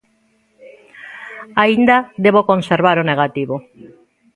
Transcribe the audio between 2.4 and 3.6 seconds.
conservar o negativo.